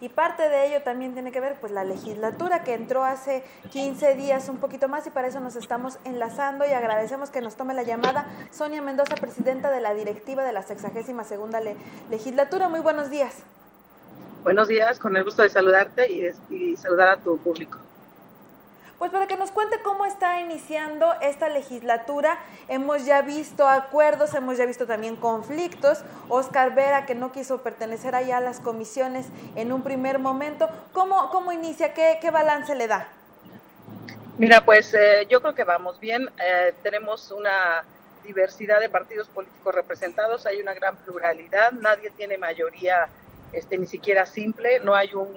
y 0.00 0.08
parte 0.08 0.48
de 0.48 0.66
ello 0.66 0.82
también 0.82 1.12
tiene 1.12 1.32
que 1.32 1.40
ver 1.40 1.56
pues 1.60 1.72
la 1.72 1.84
legislatura 1.84 2.62
que 2.62 2.74
entró 2.74 3.04
hace 3.04 3.42
15 3.70 4.14
días 4.14 4.48
un 4.48 4.58
poquito 4.58 4.88
más 4.88 5.06
y 5.06 5.10
para 5.10 5.28
eso 5.28 5.40
nos 5.40 5.56
estamos 5.56 5.98
enlazando 6.04 6.64
y 6.66 6.70
agradecemos 6.70 7.30
que 7.30 7.40
nos 7.40 7.56
tome 7.56 7.74
la 7.74 7.82
llamada 7.82 8.26
Sonia 8.52 8.82
Mendoza, 8.82 9.16
presidenta 9.16 9.70
de 9.70 9.80
la 9.80 9.94
directiva 9.94 10.44
de 10.44 10.52
la 10.52 10.62
62 10.62 11.26
segunda 11.26 11.60
legislatura. 12.10 12.68
Muy 12.68 12.80
buenos 12.80 13.10
días. 13.10 13.42
Buenos 14.44 14.68
días, 14.68 14.98
con 14.98 15.16
el 15.16 15.24
gusto 15.24 15.42
de 15.42 15.48
saludarte 15.48 16.10
y, 16.10 16.30
y 16.54 16.76
saludar 16.76 17.08
a 17.08 17.16
tu 17.16 17.38
público. 17.38 17.78
Pues 18.98 19.12
para 19.12 19.28
que 19.28 19.36
nos 19.36 19.52
cuente 19.52 19.80
cómo 19.80 20.06
está 20.06 20.40
iniciando 20.40 21.14
esta 21.20 21.48
legislatura, 21.48 22.36
hemos 22.66 23.06
ya 23.06 23.22
visto 23.22 23.68
acuerdos, 23.68 24.34
hemos 24.34 24.58
ya 24.58 24.66
visto 24.66 24.88
también 24.88 25.14
conflictos. 25.14 26.02
Oscar 26.28 26.74
Vera, 26.74 27.06
que 27.06 27.14
no 27.14 27.30
quiso 27.30 27.62
pertenecer 27.62 28.16
allá 28.16 28.38
a 28.38 28.40
las 28.40 28.58
comisiones 28.58 29.26
en 29.54 29.72
un 29.72 29.84
primer 29.84 30.18
momento, 30.18 30.68
¿cómo, 30.92 31.30
cómo 31.30 31.52
inicia? 31.52 31.94
¿Qué, 31.94 32.18
¿Qué 32.20 32.32
balance 32.32 32.74
le 32.74 32.88
da? 32.88 33.06
Mira, 34.36 34.64
pues 34.64 34.92
eh, 34.94 35.28
yo 35.30 35.40
creo 35.42 35.54
que 35.54 35.64
vamos 35.64 36.00
bien. 36.00 36.28
Eh, 36.44 36.74
tenemos 36.82 37.30
una 37.30 37.84
diversidad 38.24 38.80
de 38.80 38.88
partidos 38.88 39.28
políticos 39.28 39.76
representados, 39.76 40.44
hay 40.44 40.60
una 40.60 40.74
gran 40.74 40.96
pluralidad, 40.96 41.70
nadie 41.70 42.10
tiene 42.10 42.36
mayoría 42.36 43.08
este, 43.52 43.78
ni 43.78 43.86
siquiera 43.86 44.26
simple, 44.26 44.80
no 44.80 44.94
hay 44.94 45.14
un 45.14 45.34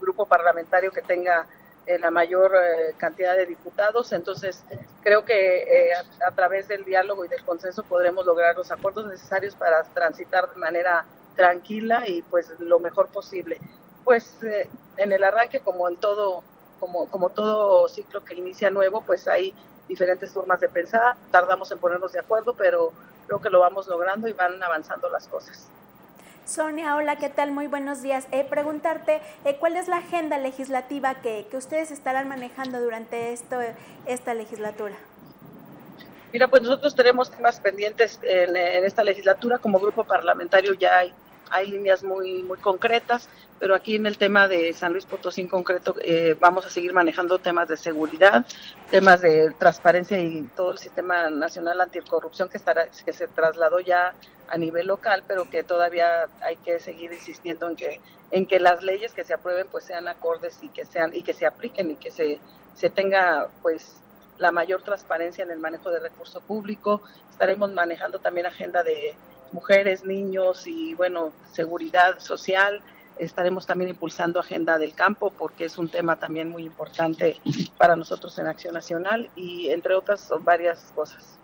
grupo 0.00 0.24
parlamentario 0.24 0.92
que 0.92 1.02
tenga 1.02 1.46
la 1.86 2.10
mayor 2.10 2.52
eh, 2.54 2.94
cantidad 2.96 3.36
de 3.36 3.46
diputados. 3.46 4.12
Entonces, 4.12 4.64
creo 5.02 5.24
que 5.24 5.62
eh, 5.62 5.90
a, 6.26 6.30
través 6.32 6.68
del 6.68 6.84
diálogo 6.84 7.24
y 7.24 7.28
del 7.28 7.44
consenso 7.44 7.82
podremos 7.82 8.24
lograr 8.24 8.56
los 8.56 8.70
acuerdos 8.70 9.06
necesarios 9.06 9.54
para 9.54 9.82
transitar 9.84 10.48
de 10.50 10.56
manera 10.56 11.04
tranquila 11.36 12.04
y 12.06 12.22
pues 12.22 12.52
lo 12.58 12.78
mejor 12.78 13.08
posible. 13.08 13.58
Pues 14.04 14.42
eh, 14.42 14.68
en 14.96 15.12
el 15.12 15.24
arranque, 15.24 15.60
como 15.60 15.88
en 15.88 15.96
todo, 15.96 16.42
como, 16.78 17.08
como 17.08 17.30
todo 17.30 17.88
ciclo 17.88 18.24
que 18.24 18.34
inicia 18.34 18.70
nuevo, 18.70 19.02
pues 19.02 19.26
hay 19.28 19.54
diferentes 19.88 20.32
formas 20.32 20.60
de 20.60 20.68
pensar, 20.68 21.16
tardamos 21.30 21.70
en 21.72 21.78
ponernos 21.78 22.12
de 22.12 22.20
acuerdo, 22.20 22.54
pero 22.54 22.92
creo 23.26 23.40
que 23.40 23.50
lo 23.50 23.60
vamos 23.60 23.88
logrando 23.88 24.28
y 24.28 24.32
van 24.32 24.62
avanzando 24.62 25.08
las 25.08 25.26
cosas. 25.28 25.68
Sonia, 26.44 26.96
hola, 26.96 27.16
¿qué 27.16 27.28
tal? 27.28 27.52
Muy 27.52 27.68
buenos 27.68 28.02
días. 28.02 28.26
Eh, 28.32 28.44
preguntarte, 28.48 29.20
eh, 29.44 29.56
¿cuál 29.58 29.76
es 29.76 29.88
la 29.88 29.98
agenda 29.98 30.38
legislativa 30.38 31.14
que, 31.14 31.46
que, 31.50 31.56
ustedes 31.56 31.90
estarán 31.90 32.28
manejando 32.28 32.80
durante 32.80 33.32
esto, 33.32 33.58
esta 34.06 34.34
legislatura? 34.34 34.96
Mira, 36.32 36.48
pues 36.48 36.62
nosotros 36.62 36.96
tenemos 36.96 37.30
temas 37.30 37.60
pendientes 37.60 38.18
en, 38.22 38.56
en 38.56 38.84
esta 38.84 39.04
legislatura. 39.04 39.58
Como 39.58 39.78
grupo 39.78 40.04
parlamentario 40.04 40.74
ya 40.74 40.98
hay 40.98 41.14
hay 41.52 41.70
líneas 41.70 42.02
muy, 42.02 42.42
muy 42.42 42.58
concretas, 42.58 43.28
pero 43.60 43.74
aquí 43.74 43.94
en 43.94 44.06
el 44.06 44.18
tema 44.18 44.48
de 44.48 44.72
San 44.72 44.92
Luis 44.92 45.06
Potosí 45.06 45.42
en 45.42 45.48
concreto 45.48 45.94
eh, 46.00 46.36
vamos 46.40 46.66
a 46.66 46.70
seguir 46.70 46.92
manejando 46.92 47.38
temas 47.38 47.68
de 47.68 47.76
seguridad, 47.76 48.44
temas 48.90 49.20
de 49.20 49.52
transparencia 49.58 50.18
y 50.18 50.42
todo 50.56 50.72
el 50.72 50.78
sistema 50.78 51.30
nacional 51.30 51.80
anticorrupción 51.80 52.48
que, 52.48 52.56
estará, 52.56 52.88
que 52.88 53.12
se 53.12 53.28
trasladó 53.28 53.80
ya 53.80 54.14
a 54.48 54.58
nivel 54.58 54.86
local, 54.86 55.22
pero 55.28 55.48
que 55.48 55.62
todavía 55.62 56.28
hay 56.40 56.56
que 56.56 56.80
seguir 56.80 57.12
insistiendo 57.12 57.68
en 57.68 57.76
que, 57.76 58.00
en 58.30 58.46
que 58.46 58.58
las 58.58 58.82
leyes 58.82 59.12
que 59.12 59.24
se 59.24 59.34
aprueben 59.34 59.66
pues 59.70 59.84
sean 59.84 60.08
acordes 60.08 60.58
y 60.62 60.68
que 60.68 60.84
sean 60.84 61.14
y 61.14 61.22
que 61.22 61.34
se 61.34 61.46
apliquen 61.46 61.90
y 61.90 61.96
que 61.96 62.10
se, 62.10 62.40
se 62.74 62.90
tenga 62.90 63.48
pues 63.60 63.96
la 64.38 64.50
mayor 64.50 64.82
transparencia 64.82 65.44
en 65.44 65.50
el 65.50 65.58
manejo 65.58 65.90
de 65.90 66.00
recurso 66.00 66.40
público. 66.40 67.02
Estaremos 67.30 67.72
manejando 67.72 68.18
también 68.18 68.46
agenda 68.46 68.82
de 68.82 69.14
mujeres, 69.52 70.04
niños 70.04 70.66
y, 70.66 70.94
bueno, 70.94 71.32
seguridad 71.52 72.18
social. 72.18 72.82
Estaremos 73.18 73.66
también 73.66 73.90
impulsando 73.90 74.40
Agenda 74.40 74.78
del 74.78 74.94
Campo 74.94 75.30
porque 75.30 75.66
es 75.66 75.78
un 75.78 75.88
tema 75.88 76.16
también 76.16 76.48
muy 76.48 76.64
importante 76.64 77.40
para 77.78 77.94
nosotros 77.96 78.38
en 78.38 78.46
Acción 78.46 78.74
Nacional 78.74 79.30
y, 79.36 79.68
entre 79.70 79.94
otras, 79.94 80.28
varias 80.42 80.92
cosas. 80.94 81.38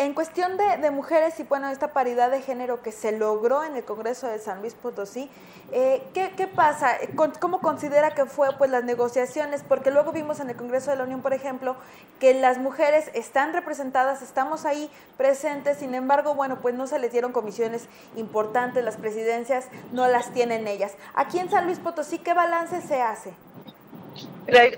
En 0.00 0.14
cuestión 0.14 0.56
de, 0.56 0.90
mujeres 0.90 1.38
y 1.40 1.42
bueno, 1.42 1.68
esta 1.68 1.88
paridad 1.88 2.30
de 2.30 2.40
género 2.40 2.80
que 2.80 2.90
se 2.90 3.12
logró 3.12 3.64
en 3.64 3.76
el 3.76 3.84
Congreso 3.84 4.28
de 4.28 4.38
San 4.38 4.62
Luis 4.62 4.72
Potosí, 4.72 5.28
eh, 5.72 6.02
¿qué, 6.14 6.46
pasa? 6.46 6.96
¿Cómo 7.38 7.60
considera 7.60 8.14
que 8.14 8.24
fue 8.24 8.48
pues 8.56 8.70
las 8.70 8.82
negociaciones? 8.82 9.62
Porque 9.62 9.90
luego 9.90 10.10
vimos 10.10 10.40
en 10.40 10.48
el 10.48 10.56
Congreso 10.56 10.90
de 10.90 10.96
la 10.96 11.04
Unión, 11.04 11.20
por 11.20 11.34
ejemplo, 11.34 11.76
que 12.18 12.32
las 12.32 12.56
mujeres 12.56 13.10
están 13.12 13.52
representadas, 13.52 14.22
estamos 14.22 14.64
ahí 14.64 14.90
presentes, 15.18 15.76
sin 15.76 15.94
embargo, 15.94 16.34
bueno, 16.34 16.62
pues 16.62 16.74
no 16.74 16.86
se 16.86 16.98
les 16.98 17.12
dieron 17.12 17.32
comisiones 17.32 17.86
importantes, 18.16 18.82
las 18.82 18.96
presidencias 18.96 19.66
no 19.92 20.08
las 20.08 20.32
tienen 20.32 20.66
ellas. 20.66 20.92
Aquí 21.14 21.38
en 21.38 21.50
San 21.50 21.66
Luis 21.66 21.78
Potosí, 21.78 22.20
¿qué 22.20 22.32
balance 22.32 22.80
se 22.80 23.02
hace? 23.02 23.34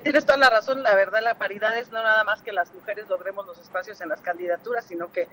Tienes 0.03 0.26
toda 0.26 0.38
la 0.38 0.50
razón, 0.50 0.82
la 0.82 0.94
verdad 0.94 1.20
la 1.22 1.34
paridad 1.34 1.76
es 1.78 1.91
no 1.91 2.03
nada 2.03 2.25
más 2.25 2.43
que 2.43 2.53
las 2.53 2.72
mujeres 2.75 3.09
logremos 3.09 3.47
los 3.47 3.59
espacios 3.59 4.00
en 4.00 4.09
las 4.09 4.20
candidaturas, 4.20 4.84
sino 4.84 5.12
que 5.12 5.28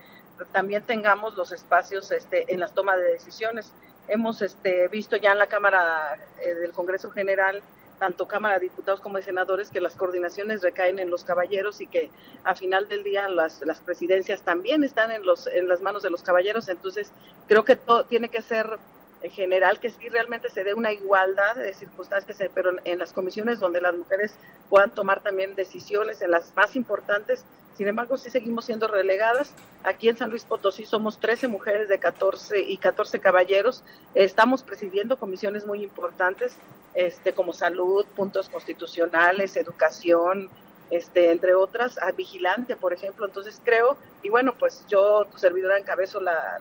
también 0.52 0.82
tengamos 0.82 1.36
los 1.36 1.52
espacios 1.52 2.10
este, 2.10 2.52
en 2.52 2.60
las 2.60 2.72
tomas 2.74 2.98
de 2.98 3.04
decisiones. 3.04 3.72
Hemos 4.08 4.42
este, 4.42 4.88
visto 4.88 5.16
ya 5.16 5.32
en 5.32 5.38
la 5.38 5.46
Cámara 5.46 6.18
eh, 6.42 6.54
del 6.54 6.72
Congreso 6.72 7.10
General, 7.10 7.62
tanto 7.98 8.26
Cámara 8.26 8.54
de 8.54 8.62
Diputados 8.62 9.00
como 9.00 9.18
de 9.18 9.22
Senadores, 9.22 9.70
que 9.70 9.80
las 9.80 9.94
coordinaciones 9.94 10.62
recaen 10.62 10.98
en 10.98 11.10
los 11.10 11.22
caballeros 11.22 11.80
y 11.82 11.86
que 11.86 12.10
a 12.44 12.54
final 12.54 12.88
del 12.88 13.04
día 13.04 13.28
las, 13.28 13.60
las 13.60 13.80
presidencias 13.80 14.40
también 14.40 14.82
están 14.82 15.10
en, 15.10 15.24
los, 15.24 15.46
en 15.46 15.68
las 15.68 15.82
manos 15.82 16.02
de 16.02 16.10
los 16.10 16.22
caballeros. 16.22 16.68
Entonces, 16.68 17.12
creo 17.46 17.64
que 17.64 17.76
todo 17.76 18.04
tiene 18.04 18.30
que 18.30 18.40
ser 18.40 18.78
en 19.22 19.30
general 19.30 19.78
que 19.80 19.90
sí 19.90 20.08
realmente 20.08 20.48
se 20.50 20.64
dé 20.64 20.74
una 20.74 20.92
igualdad 20.92 21.56
de 21.56 21.74
circunstancias, 21.74 22.38
pero 22.54 22.72
en 22.84 22.98
las 22.98 23.12
comisiones 23.12 23.60
donde 23.60 23.80
las 23.80 23.94
mujeres 23.94 24.34
puedan 24.68 24.90
tomar 24.90 25.20
también 25.20 25.54
decisiones, 25.54 26.22
en 26.22 26.30
las 26.30 26.54
más 26.56 26.74
importantes, 26.74 27.44
sin 27.76 27.88
embargo 27.88 28.16
sí 28.16 28.30
seguimos 28.30 28.64
siendo 28.64 28.88
relegadas. 28.88 29.52
Aquí 29.84 30.08
en 30.08 30.16
San 30.16 30.30
Luis 30.30 30.44
Potosí 30.44 30.86
somos 30.86 31.18
13 31.18 31.48
mujeres 31.48 31.88
de 31.88 31.98
14 31.98 32.60
y 32.60 32.78
14 32.78 33.20
caballeros, 33.20 33.82
estamos 34.14 34.62
presidiendo 34.62 35.18
comisiones 35.18 35.66
muy 35.66 35.82
importantes, 35.82 36.54
este, 36.94 37.32
como 37.32 37.52
salud, 37.52 38.04
puntos 38.16 38.48
constitucionales, 38.48 39.56
educación, 39.56 40.48
este, 40.90 41.30
entre 41.30 41.54
otras, 41.54 41.98
a 41.98 42.10
vigilante, 42.10 42.74
por 42.74 42.92
ejemplo. 42.92 43.24
Entonces 43.26 43.60
creo, 43.64 43.96
y 44.22 44.28
bueno, 44.28 44.54
pues 44.58 44.84
yo, 44.88 45.24
tu 45.30 45.38
servidora, 45.38 45.78
encabezo 45.78 46.20
la 46.20 46.60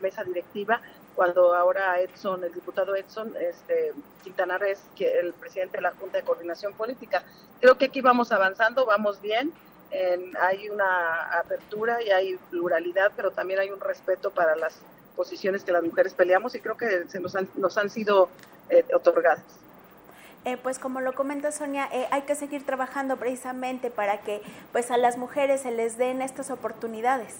mesa 0.00 0.24
directiva, 0.24 0.80
cuando 1.14 1.54
ahora 1.54 2.00
Edson, 2.00 2.44
el 2.44 2.52
diputado 2.52 2.94
Edson 2.96 3.34
este, 3.40 3.92
Quintana 4.22 4.56
es 4.66 4.80
el 4.98 5.32
presidente 5.34 5.78
de 5.78 5.82
la 5.82 5.92
Junta 5.92 6.18
de 6.18 6.24
Coordinación 6.24 6.72
Política. 6.74 7.22
Creo 7.60 7.76
que 7.76 7.86
aquí 7.86 8.00
vamos 8.00 8.32
avanzando, 8.32 8.86
vamos 8.86 9.20
bien. 9.20 9.52
hay 10.40 10.68
una 10.68 11.38
apertura 11.38 12.02
y 12.02 12.10
hay 12.10 12.36
pluralidad, 12.50 13.12
pero 13.16 13.32
también 13.32 13.60
hay 13.60 13.70
un 13.70 13.80
respeto 13.80 14.30
para 14.30 14.56
las 14.56 14.80
posiciones 15.16 15.64
que 15.64 15.72
las 15.72 15.82
mujeres 15.82 16.14
peleamos 16.14 16.54
y 16.54 16.60
creo 16.60 16.76
que 16.76 17.06
se 17.08 17.20
nos 17.20 17.36
han, 17.36 17.48
nos 17.56 17.76
han 17.76 17.90
sido 17.90 18.30
eh, 18.70 18.84
otorgadas. 18.94 19.42
Eh, 20.46 20.56
pues 20.56 20.78
como 20.78 21.02
lo 21.02 21.12
comenta 21.12 21.52
Sonia, 21.52 21.88
eh, 21.92 22.06
hay 22.10 22.22
que 22.22 22.34
seguir 22.34 22.64
trabajando 22.64 23.18
precisamente 23.18 23.90
para 23.90 24.22
que 24.22 24.40
pues 24.72 24.90
a 24.90 24.96
las 24.96 25.18
mujeres 25.18 25.60
se 25.60 25.70
les 25.70 25.98
den 25.98 26.22
estas 26.22 26.50
oportunidades 26.50 27.36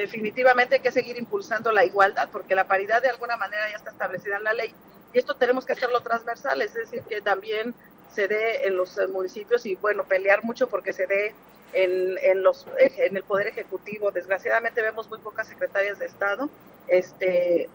definitivamente 0.00 0.76
hay 0.76 0.80
que 0.80 0.92
seguir 0.92 1.16
impulsando 1.18 1.72
la 1.72 1.84
igualdad, 1.84 2.28
porque 2.32 2.54
la 2.54 2.66
paridad 2.66 3.02
de 3.02 3.08
alguna 3.08 3.36
manera 3.36 3.70
ya 3.70 3.76
está 3.76 3.90
establecida 3.90 4.36
en 4.36 4.44
la 4.44 4.52
ley. 4.52 4.74
Y 5.12 5.18
esto 5.18 5.34
tenemos 5.34 5.64
que 5.64 5.72
hacerlo 5.72 6.00
transversal, 6.00 6.60
es 6.62 6.74
decir, 6.74 7.02
que 7.02 7.20
también 7.20 7.74
se 8.12 8.28
dé 8.28 8.66
en 8.66 8.76
los 8.76 8.98
municipios 9.10 9.64
y, 9.66 9.76
bueno, 9.76 10.04
pelear 10.04 10.44
mucho 10.44 10.68
porque 10.68 10.92
se 10.92 11.06
dé 11.06 11.34
en, 11.72 12.18
en, 12.22 12.42
los, 12.42 12.66
en 12.78 13.16
el 13.16 13.22
Poder 13.22 13.48
Ejecutivo. 13.48 14.10
Desgraciadamente 14.10 14.82
vemos 14.82 15.08
muy 15.08 15.18
pocas 15.18 15.48
secretarias 15.48 15.98
de 15.98 16.06
Estado. 16.06 16.48
Este, 16.88 17.68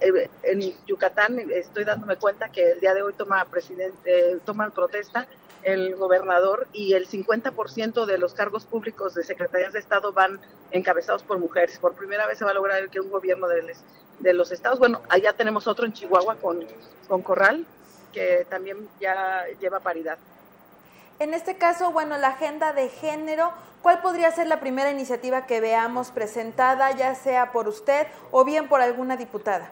en 0.44 0.74
Yucatán 0.88 1.40
estoy 1.52 1.84
dándome 1.84 2.16
cuenta 2.18 2.50
que 2.50 2.72
el 2.72 2.80
día 2.80 2.94
de 2.94 3.04
hoy 3.04 3.14
toma, 3.14 3.46
presidente, 3.46 4.40
toma 4.46 4.70
protesta 4.72 5.28
el 5.64 5.96
gobernador 5.96 6.68
y 6.74 6.94
el 6.94 7.08
50% 7.08 8.06
de 8.06 8.18
los 8.18 8.34
cargos 8.34 8.66
públicos 8.66 9.14
de 9.14 9.24
secretarías 9.24 9.74
de 9.74 9.80
Estado 9.80 10.12
van 10.12 10.40
encabezados 10.72 11.24
por 11.24 11.40
mujeres. 11.40 11.78
Por 11.80 11.94
primera 11.94 12.28
vez 12.28 12.38
se 12.38 12.46
va 12.46 12.52
a 12.52 12.54
lograr 12.54 12.90
que 12.90 13.00
un 13.00 13.10
gobierno 13.10 13.48
de, 13.48 13.76
de 14.20 14.34
los 14.34 14.52
estados, 14.52 14.80
bueno, 14.80 15.02
allá 15.10 15.34
tenemos 15.34 15.68
otro 15.68 15.86
en 15.86 15.94
Chihuahua 15.94 16.36
con, 16.36 16.66
con 17.08 17.22
Corral, 17.22 17.66
que 18.12 18.46
también 18.50 18.90
ya 19.00 19.46
lleva 19.60 19.80
paridad. 19.80 20.18
En 21.20 21.34
este 21.34 21.58
caso, 21.58 21.92
bueno, 21.92 22.18
la 22.18 22.30
agenda 22.30 22.74
de 22.74 22.90
género, 22.90 23.52
¿cuál 23.82 24.02
podría 24.02 24.32
ser 24.32 24.48
la 24.48 24.60
primera 24.60 24.92
iniciativa 24.92 25.46
que 25.46 25.62
veamos 25.62 26.12
presentada, 26.12 26.92
ya 26.92 27.16
sea 27.16 27.52
por 27.52 27.68
usted 27.68 28.08
o 28.32 28.44
bien 28.44 28.68
por 28.68 28.82
alguna 28.82 29.16
diputada? 29.16 29.72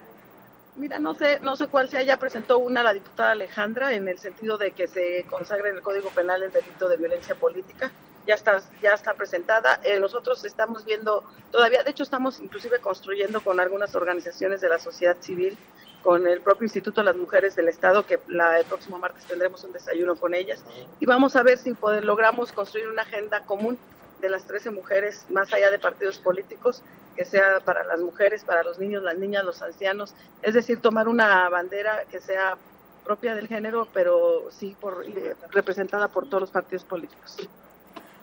Mira, 0.75 0.99
no 0.99 1.13
sé, 1.15 1.39
no 1.41 1.55
sé 1.55 1.67
cuál 1.67 1.89
sea, 1.89 2.01
ya 2.03 2.17
presentó 2.17 2.57
una 2.59 2.81
la 2.81 2.93
diputada 2.93 3.31
Alejandra 3.31 3.93
en 3.93 4.07
el 4.07 4.19
sentido 4.19 4.57
de 4.57 4.71
que 4.71 4.87
se 4.87 5.25
consagre 5.29 5.69
en 5.69 5.77
el 5.77 5.81
Código 5.81 6.09
Penal 6.11 6.43
el 6.43 6.51
delito 6.51 6.87
de 6.87 6.97
violencia 6.97 7.35
política. 7.35 7.91
Ya 8.25 8.35
está, 8.35 8.61
ya 8.81 8.93
está 8.93 9.13
presentada. 9.15 9.81
Eh, 9.83 9.99
nosotros 9.99 10.45
estamos 10.45 10.85
viendo 10.85 11.23
todavía, 11.51 11.83
de 11.83 11.91
hecho 11.91 12.03
estamos 12.03 12.39
inclusive 12.39 12.79
construyendo 12.79 13.41
con 13.41 13.59
algunas 13.59 13.95
organizaciones 13.95 14.61
de 14.61 14.69
la 14.69 14.79
sociedad 14.79 15.17
civil 15.19 15.57
con 16.03 16.27
el 16.27 16.41
propio 16.41 16.65
Instituto 16.65 17.01
de 17.01 17.05
las 17.05 17.15
Mujeres 17.15 17.55
del 17.55 17.67
Estado, 17.67 18.05
que 18.05 18.19
la, 18.27 18.59
el 18.59 18.65
próximo 18.65 18.97
martes 18.97 19.25
tendremos 19.25 19.63
un 19.63 19.71
desayuno 19.71 20.15
con 20.15 20.33
ellas, 20.33 20.63
y 20.99 21.05
vamos 21.05 21.35
a 21.35 21.43
ver 21.43 21.57
si 21.57 21.73
poder, 21.73 22.03
logramos 22.05 22.51
construir 22.51 22.87
una 22.87 23.03
agenda 23.03 23.41
común 23.45 23.77
de 24.19 24.29
las 24.29 24.45
13 24.45 24.71
mujeres, 24.71 25.25
más 25.29 25.51
allá 25.53 25.71
de 25.71 25.79
partidos 25.79 26.19
políticos, 26.19 26.83
que 27.15 27.25
sea 27.25 27.59
para 27.59 27.83
las 27.83 27.99
mujeres, 27.99 28.43
para 28.43 28.63
los 28.63 28.79
niños, 28.79 29.03
las 29.03 29.17
niñas, 29.17 29.43
los 29.43 29.61
ancianos, 29.61 30.13
es 30.41 30.53
decir, 30.53 30.79
tomar 30.79 31.07
una 31.07 31.49
bandera 31.49 32.03
que 32.09 32.19
sea 32.19 32.57
propia 33.03 33.35
del 33.35 33.47
género, 33.47 33.87
pero 33.93 34.49
sí 34.51 34.75
por, 34.79 35.03
eh, 35.05 35.35
representada 35.49 36.07
por 36.07 36.27
todos 36.27 36.41
los 36.41 36.51
partidos 36.51 36.85
políticos. 36.85 37.37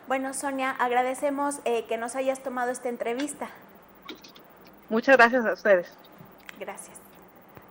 Bueno, 0.07 0.33
Sonia, 0.33 0.71
agradecemos 0.71 1.57
eh, 1.65 1.85
que 1.87 1.99
nos 1.99 2.17
hayas 2.17 2.43
tomado 2.43 2.71
esta 2.71 2.89
entrevista. 2.89 3.51
Muchas 4.89 5.17
gracias 5.19 5.45
a 5.45 5.53
ustedes. 5.53 5.93
Gracias. 6.59 7.08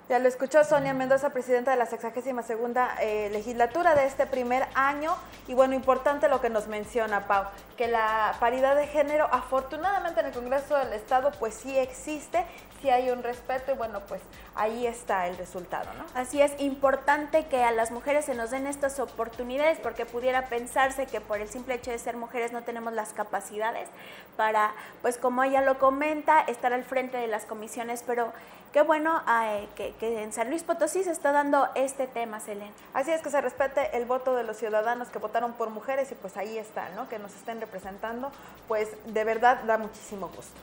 Ya 0.09 0.19
lo 0.19 0.29
escuchó 0.29 0.63
Sonia 0.63 0.93
Mendoza, 0.93 1.31
presidenta 1.31 1.71
de 1.71 1.77
la 1.77 1.85
62 1.85 2.45
segunda 2.45 2.95
eh, 3.01 3.29
legislatura 3.29 3.93
de 3.93 4.05
este 4.05 4.25
primer 4.25 4.65
año. 4.73 5.13
Y 5.49 5.53
bueno, 5.53 5.73
importante 5.73 6.29
lo 6.29 6.39
que 6.39 6.49
nos 6.49 6.67
menciona, 6.67 7.27
Pau, 7.27 7.43
que 7.75 7.89
la 7.89 8.33
paridad 8.39 8.77
de 8.77 8.87
género, 8.87 9.27
afortunadamente 9.29 10.21
en 10.21 10.27
el 10.27 10.31
Congreso 10.31 10.77
del 10.77 10.93
Estado, 10.93 11.31
pues 11.39 11.55
sí 11.55 11.77
existe, 11.77 12.45
sí 12.81 12.89
hay 12.89 13.09
un 13.09 13.21
respeto 13.21 13.73
y 13.73 13.75
bueno, 13.75 13.99
pues 14.07 14.21
ahí 14.55 14.87
está 14.87 15.27
el 15.27 15.35
resultado, 15.35 15.93
¿no? 15.95 16.05
Así 16.15 16.41
es, 16.41 16.53
importante 16.61 17.45
que 17.47 17.63
a 17.63 17.71
las 17.71 17.91
mujeres 17.91 18.25
se 18.25 18.33
nos 18.33 18.51
den 18.51 18.65
estas 18.65 19.01
oportunidades 19.01 19.77
porque 19.79 20.05
pudiera 20.05 20.47
pensarse 20.47 21.05
que 21.05 21.19
por 21.19 21.41
el 21.41 21.49
simple 21.49 21.75
hecho 21.75 21.91
de 21.91 21.99
ser 21.99 22.15
mujeres 22.15 22.53
no 22.53 22.63
tenemos 22.63 22.93
las 22.93 23.11
capacidades 23.11 23.89
para, 24.37 24.71
pues 25.01 25.17
como 25.17 25.43
ella 25.43 25.61
lo 25.61 25.79
comenta, 25.79 26.39
estar 26.41 26.71
al 26.71 26.85
frente 26.85 27.17
de 27.17 27.27
las 27.27 27.43
comisiones, 27.43 28.03
pero 28.07 28.31
qué 28.77 28.81
bueno 28.81 29.21
eh, 29.27 29.67
que, 29.75 29.93
que, 29.99 30.23
en 30.23 30.33
San 30.33 30.49
Luis 30.49 30.63
Potosí 30.63 31.03
se 31.03 31.11
está 31.11 31.31
dando 31.31 31.67
este 31.75 32.07
tema, 32.07 32.39
Selene. 32.39 32.71
Así 32.93 33.11
es 33.11 33.21
que 33.21 33.29
se 33.29 33.41
respete 33.41 33.95
el 33.97 34.05
voto 34.05 34.35
de 34.35 34.43
los 34.43 34.57
ciudadanos 34.57 35.09
que 35.09 35.19
votaron 35.19 35.53
por 35.53 35.69
mujeres 35.69 36.11
y 36.11 36.15
pues 36.15 36.37
ahí 36.37 36.57
está, 36.57 36.89
¿no? 36.95 37.07
Que 37.09 37.19
nos 37.19 37.35
estén 37.35 37.59
representando, 37.59 38.31
pues 38.67 38.89
de 39.05 39.23
verdad 39.23 39.63
da 39.63 39.77
muchísimo 39.77 40.27
gusto. 40.29 40.59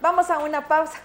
Vamos 0.00 0.30
a 0.30 0.38
una 0.38 0.66
pausa. 0.66 0.98